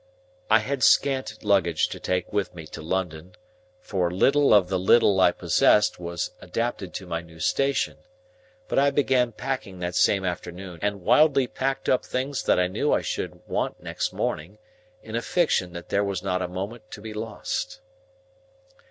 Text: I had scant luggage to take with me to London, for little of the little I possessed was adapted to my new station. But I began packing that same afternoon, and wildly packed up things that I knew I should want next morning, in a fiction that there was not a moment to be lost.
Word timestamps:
I 0.49 0.57
had 0.57 0.81
scant 0.81 1.43
luggage 1.43 1.87
to 1.89 1.99
take 1.99 2.33
with 2.33 2.55
me 2.55 2.65
to 2.65 2.81
London, 2.81 3.35
for 3.79 4.09
little 4.09 4.51
of 4.51 4.67
the 4.67 4.79
little 4.79 5.19
I 5.21 5.31
possessed 5.31 5.99
was 5.99 6.31
adapted 6.41 6.91
to 6.95 7.05
my 7.05 7.21
new 7.21 7.39
station. 7.39 7.97
But 8.67 8.79
I 8.79 8.89
began 8.89 9.31
packing 9.31 9.77
that 9.77 9.93
same 9.93 10.25
afternoon, 10.25 10.79
and 10.81 11.03
wildly 11.03 11.45
packed 11.45 11.87
up 11.87 12.03
things 12.03 12.41
that 12.45 12.59
I 12.59 12.65
knew 12.65 12.91
I 12.91 13.01
should 13.03 13.47
want 13.47 13.83
next 13.83 14.11
morning, 14.11 14.57
in 15.03 15.15
a 15.15 15.21
fiction 15.21 15.73
that 15.73 15.89
there 15.89 16.03
was 16.03 16.23
not 16.23 16.41
a 16.41 16.47
moment 16.47 16.89
to 16.93 17.01
be 17.01 17.13
lost. 17.13 17.79